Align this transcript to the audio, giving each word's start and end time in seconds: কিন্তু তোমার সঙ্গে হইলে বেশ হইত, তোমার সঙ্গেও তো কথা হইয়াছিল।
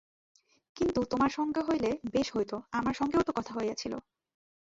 কিন্তু 0.75 0.99
তোমার 1.03 1.29
সঙ্গে 1.29 1.61
হইলে 1.61 1.91
বেশ 2.13 2.27
হইত, 2.35 2.51
তোমার 2.73 2.93
সঙ্গেও 2.93 3.23
তো 3.23 3.31
কথা 3.35 3.51
হইয়াছিল। 3.53 3.93